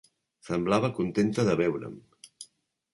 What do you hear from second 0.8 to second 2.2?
contenta de veure'm.